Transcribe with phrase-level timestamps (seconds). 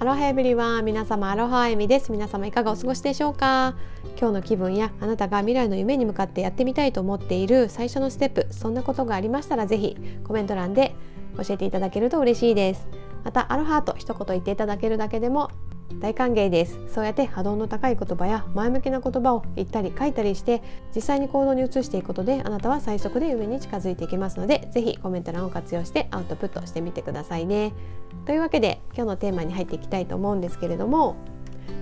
[0.00, 2.12] アロハエブリワン皆様アロハエミです。
[2.12, 3.74] 皆様いかがお過ごしでしょうか？
[4.16, 10.94] 今日の気分やあなたが未来の夢に向かってやってみたいと思っている最初のステップそんなことがありましたらぜひコメント欄で
[11.36, 12.86] 教えていただけると嬉しいです。
[13.24, 15.50] またアロハと一言言っていただけるだけでも
[16.00, 16.78] 大歓迎です。
[16.86, 20.62] そうやって波動の高い言葉や前向きな言葉を言ったり書いたりして
[20.94, 27.72] 実際に行動に移していくことであなたは最速で夢に近づいていきますのでぜひコメント欄を活用してアウトプットしてみてくださいね。
[28.26, 31.16] というわけで今日のテーマに入っていきたいと思うんですけれども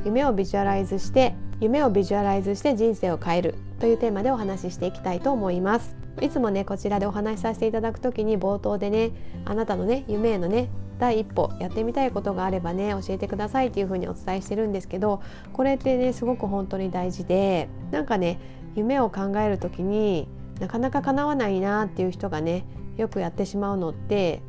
[0.04, 5.96] 夢をビジュアライズして夢をビジュアライズして人生を変えるというテーマでお話ししていきたいと思います。
[6.22, 9.10] いつもねこちらでお話しさせていただく時に冒頭でね
[9.44, 15.22] あなたのね夢へのね第一歩やってみたいことがあればね教えてくださいっていう風にお伝えしてるんですけど
[15.52, 18.40] これってねすごく本当に大事でなんかね
[18.74, 20.28] 夢を考える時に
[20.60, 22.64] なかなか叶わないなっていう人がね
[22.96, 24.42] よくやってしまうのって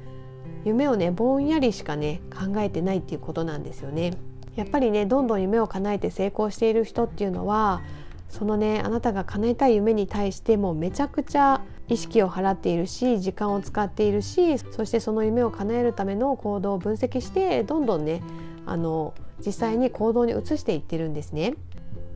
[0.63, 4.13] 夢をねぼんやりしかね考えてないっていうことなんですよね。
[4.55, 7.83] やっぱりねどんどん夢を叶えて成功している人っていうのは
[8.27, 18.21] そのねあなたが叶えたい夢に対してもめちゃくちゃ意識を払っているし時間を使っているしそしてその夢を叶えるための行動を分析してどんどんね
[18.65, 19.13] あの
[19.45, 21.53] 実際に行動に移していってるんですね。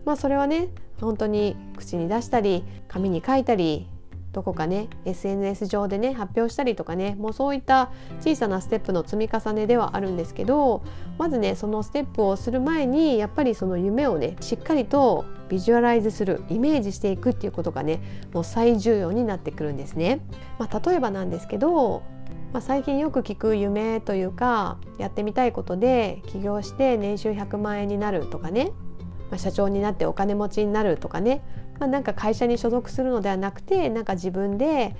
[0.05, 3.88] まあそれはね本当に口に出したり紙に書いたり
[4.34, 10.84] どこかね SNS 上でね発表したりとかねもうそういった小さなステップの積み重ねではあるんですけど
[11.18, 18.02] まずねそのステップをする前にやっぱりその夢をねしっかりとビジュアライズするイメージしていくっていうことがね
[18.34, 20.22] もう最重要になってくるんですね。
[20.58, 22.04] まあ、例えばなんですけど
[22.54, 28.72] まあ、最近よく聞く夢というかやってみたいことで起業して年収100万円になるとかね、
[29.30, 31.42] まあ、社長になってお金持ちになるとかね
[31.82, 34.96] まあ、なんか会社に所属するのではなくてなんか自分で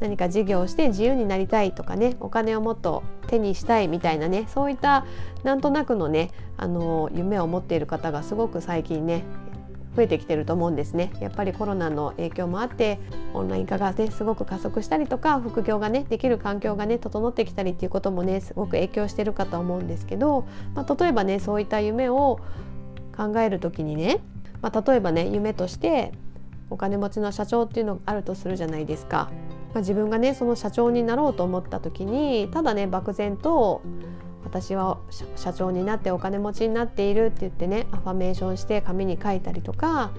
[0.00, 5.06] 何か事業をして自由になりたいとかねお金をもっと手にしたいみたいなねそういった
[5.44, 9.22] なんとなくのねあの夢を持っている方がすごく最近ね
[9.94, 11.12] 増えてきてると思うんですね。
[11.20, 12.98] やっぱりコロナの影響もあって
[13.32, 22.40] オンライン化がねすごく加速したりとか副業がねできる環境がね整ってきたりっていうこともねすごく影響してるかと思うんですけど、まあ、例えばねそういった夢を
[23.16, 24.20] 考える時にね
[24.62, 26.12] まあ、例えばね夢として
[26.70, 29.30] お金持ちの社長っていうのがあるとするじゃないですか。
[29.74, 33.82] まあ、自分がねその社長になろうと思った時にただね漠然と
[34.44, 34.98] 私は
[35.36, 40.10] 社長になってお金持ちになっているって言ってねアファメーションして紙に書いたりとか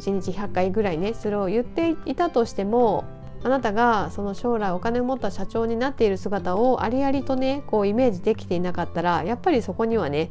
[0.00, 3.04] 1日100回ぐらいねそれを言っていたとしても
[3.42, 10.30] あなたがその将来お金を持った社長になっている姿をありありとねこうイメージできていなかったらやっぱりそこにはね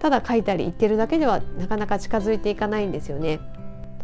[0.00, 3.38] ただ書いたり言ってるだけではなかなか近づいていかないんですよね。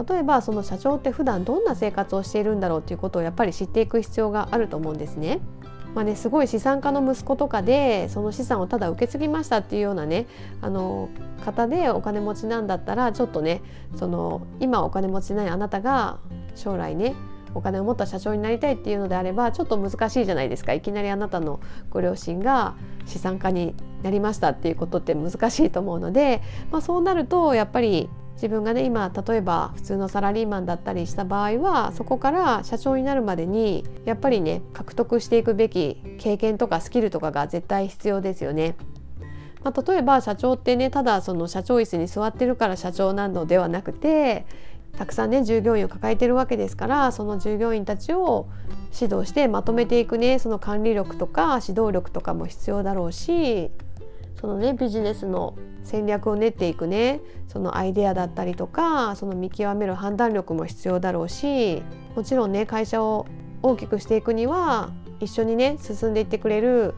[0.08, 5.40] 例えばその社長って普段どんな生活をしているんだろうということをやっぱり知っていく必要があると思うんですね。
[5.94, 10.26] まあね、すごい資産家の息子とかでその資産をただ受け継ぎましたっていうようなね
[10.60, 11.08] あの
[11.42, 13.62] 方でお金持ちなんだったらちょっとね
[13.94, 16.18] その今お金持ちないあなたが
[16.54, 17.14] 将来ね
[17.54, 22.74] お金を持った社長になりたいっていうのであればちょっと難しいじゃないですかいきなりあなたのご両親が
[23.06, 23.74] 資産家に
[24.06, 26.40] なりましたっていうことって難しいと思うので、
[26.70, 38.76] まあ、そうなるとやっぱり自分がね今例えば普通のサラリーマンだったりした場合はそこから社長になるまでにやっぱりね獲得していくべき経験とかスキルとかが絶対必要ですよね。
[39.64, 44.46] まあ、例えば社長ってねただその社長椅子に座ってるから社長なのではなくて
[44.96, 48.48] たくさんね従業員を抱えてるわけですからその従業員たちを
[48.98, 53.70] 指導してまとめていくねその管理力とか指導力とかも必要だろうし
[54.40, 61.82] そのねビジネスの戦略を練っていくねそのアイデアだったりとかその見極める判断力も必要だろうし
[62.14, 63.26] もちろんね会社を
[63.62, 66.94] 大きくしていくには一緒にね進んでいってくれる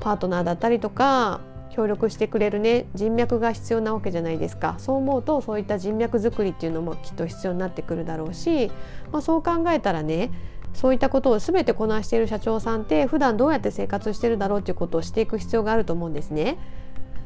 [0.00, 1.40] パートナーだったりとか
[1.74, 4.76] 協力してくれるね人脈が必要なわけじゃないですか。
[4.78, 8.70] そう思うとそういった人脈作りっていうのもきっと必要になってくるだろうし、
[9.10, 10.30] まあ、そう考えたらね
[10.74, 16.58] そういったことを全てこなしている社長さんって普段どうやって生活してるだろうっていうことをしていく必要があると思うんですね。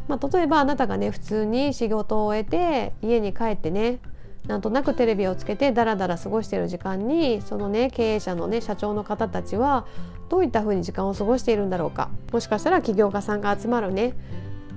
[0.06, 4.00] まあ、例えばあなたがね普通に仕事を終えて家に帰ってね
[4.46, 9.86] なんとなくテレビをつけてダラダラ過ごしている時間にそのね経営者のね社長の方たちは
[10.30, 14.14] どういったふうに時間を過ごしているんだろうかもしかしたら起業家さんが集まるね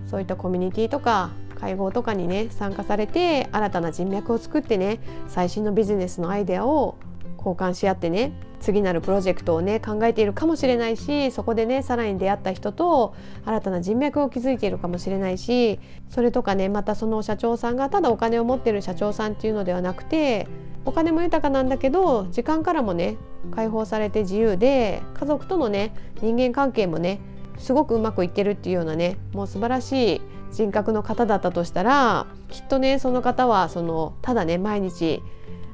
[0.07, 4.99] そういったコミュニティとか会合とかにね参加されて新たな人脈を作ってね
[5.29, 6.97] 最新のビジネスのアイデアを
[7.45, 15.79] 交換し合ってね次なるプロジェクトをね考えているかもしれないしそこでねさらに出会った人と新たな人脈を築いているかもしれないし
[16.09, 20.47] それとかねまたその社長さんがただお金を持ってる社長さんっていうのではなくて
[20.85, 23.17] お金も豊かなんだけど時間からもね
[23.51, 27.19] 解放されて自由で家族とのね人間関係もね
[27.57, 30.21] すごくうまくいってるっていうようなねもう素晴らしい
[30.51, 35.21] 人格の方だったとしたらきっとねその方はそのただね毎日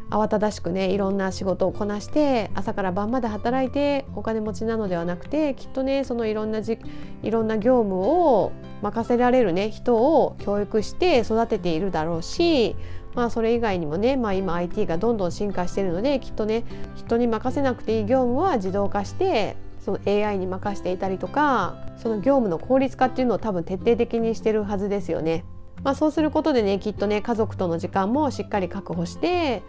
[0.10, 6.80] 慌ただしくねいろんな仕事をこなして朝から晩まで働いてお金持ちなのではなくてきっとねそのいろんなじ
[7.24, 12.76] いろんな業務を任せられるね人を教育して育てているだろうし
[13.16, 16.64] まあそれ以外にもね、まあ、今 IT がどんどん進化しているのできっとね
[16.96, 25.46] 人に任せなくていい業務は自動化してその AI に任せていたりとかその業務の効率化っていうのを多分徹底的にしてるはずですよね。
[25.84, 29.64] まあ、そうすることでねきっとね家族との時間もしっかり確保して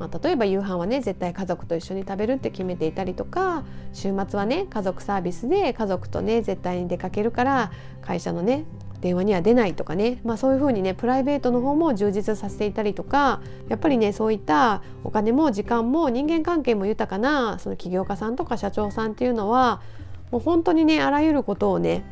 [0.00, 7.70] まあ、例えば夕飯はね絶対家族と一緒に食べるって決めていたりとか週末はね家族サービスで家族とね絶対に出かけるから
[8.00, 8.64] 会社のね
[9.02, 19.82] 電話には出ないとかね、まあ、そういうふうにねプライベートの方も充実させていたりとかやっぱりねそういったお金も時間も人間関係も豊かなその起業家さんとか社長さんっていうのは
[20.30, 22.04] もう本当にねあらゆることをね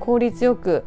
[0.00, 0.84] 効率よく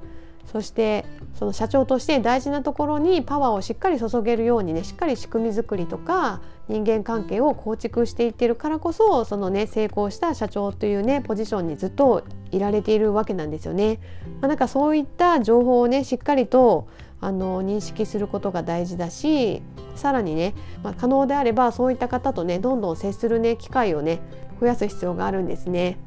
[0.51, 1.05] そして
[1.35, 13.99] その社長として大事なところにパワーをしっかり注げるようにねしっかり仕組み作りとか人間関係を構築していってるからこそそのね成功した社長というねポジションにずっといられているわけなんですよね。
[14.41, 16.87] まあ、なんかそういった情報をねしっかりと
[17.21, 19.61] あの認識することが大事だし
[19.95, 24.19] さらにね、まあ、可能であればそういった方とねどんどん接するね機会をね
[24.59, 25.99] 増やす必要があるんですね。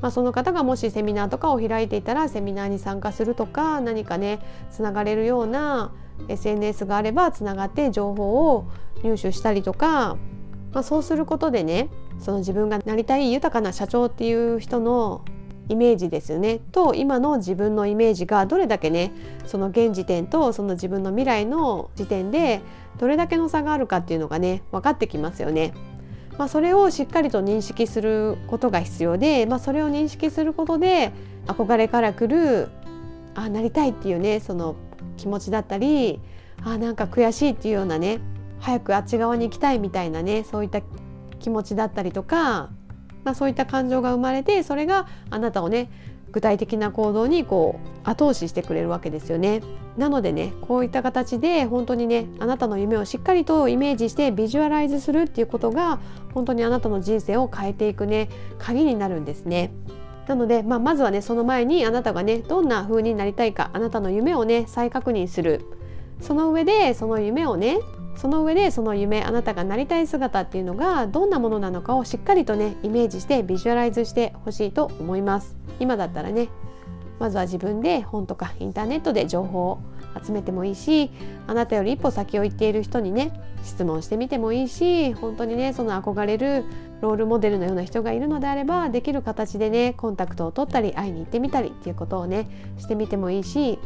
[0.00, 5.92] まあ、その方がもしセミナーとかを開いていたらセミナーに参加するとか何かねつながれるような
[6.28, 8.70] SNS があればつながって情報を
[9.02, 10.16] 入手したりとか、
[10.72, 15.24] まあ、そうすることでねその自分がなりたい豊かな社長っていう人の
[15.68, 19.12] イメージですよねと今の自分のイメージがどれだけね
[19.46, 22.60] その現時点とその自分の未来の時点で
[22.98, 25.72] どれだけの差があるかっていうのがね分かってきますよね。
[26.40, 31.12] まあ、それをしっかりと認識することが必要で、まあ、それを認識することで
[31.46, 32.68] 憧れからくる
[33.34, 34.74] あなりたいっていうねその
[35.18, 36.18] 気持ちだったり
[36.64, 38.20] あなんか悔しいっていうようなね
[38.58, 40.80] 早くあっち側に行きたいみたいなねそういった
[41.40, 42.70] 気持ちだったりとか、
[43.22, 45.90] まあ、そういった感情が生まれてそれがあなたをね
[46.32, 49.62] 具体的な行動にこう後押ししてくれるわけですよね。
[49.96, 55.98] なのでねこういった形で本当にねあなたの夢をしっかりとイメージしてビジュアライズするっていうことが
[56.32, 59.72] 本当にあなたの人生を変えていくね鍵になるんですね。
[60.28, 65.64] なので、まあ、まずはねその前にあなたがねどんな風になりたいかあなたの夢をね再確認する
[66.20, 67.78] その上でその夢をね
[68.20, 75.56] その上でその夢あなたがなりたい姿っていうのがどんなものなのかをしっかりとねイメージしてビジュアライズしてほしいと思います。
[75.78, 76.48] 今だったらね
[77.18, 79.78] まずは自分で本とかインターネットで情報を
[80.22, 81.10] 集めてもいいし
[81.46, 83.32] あなたより一歩先を行っている人にね
[83.62, 86.64] 質問してみてもいいし本当にねその憧れる
[87.00, 93.78] ロールモデルのような人がいるのであればできる形でねコンタクトを取ったり会いに行ってみたりっていうことをねしてみてもいいし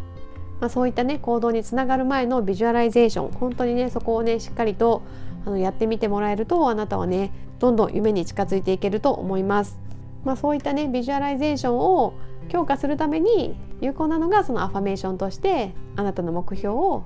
[0.61, 5.03] まあ、そういったね行動につながる前のビジュアライゼーション本当にねそこをねしっかりと
[5.47, 9.79] あのやってみてもらえるとあなたはねどんどん夢に近づいていけると思います。
[10.25, 12.15] まあ、そういったねビジュアライゼーションを
[12.49, 17.05] 強化するために有効なのがそのアファメーションとしてあなたの目標を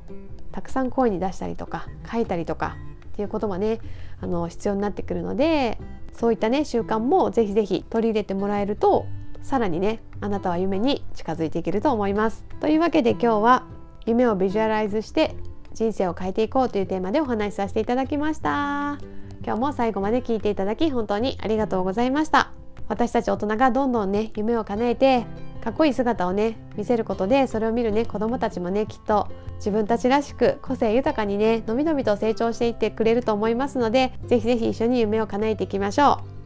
[0.53, 2.77] たくさん声に出したりとか書いたりとか
[3.09, 3.81] っていうことがね
[4.21, 5.79] あの必要になってくるので
[6.12, 9.06] そういったね習慣もぜひぜひ取り入れてもらえると
[9.42, 12.45] さらにねあなたは夢に近づいていけると思います。
[12.61, 13.66] というわけで今日は
[14.07, 15.35] 夢をビジュアライズして
[15.75, 18.99] 人生を変えていこうというテーマでお話しさせていただきました。
[19.45, 22.52] 今日も最後まで聞いていただき本当にありがとうございました。
[22.88, 25.26] 私たち大人がどんどんね夢を叶えて
[25.62, 36.38] かっこいい姿をね見せることでそれを見るね子どもたちもねきっと自分たちらしく個性豊かにねのびのびと成長していってくれると思いますのでぜひぜひ一緒に夢を叶えていきましょう。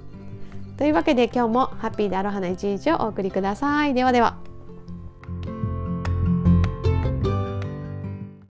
[0.77, 3.95] というわけで今日もハッピーでアロハな一日をお送りください。
[3.95, 4.52] ではでは。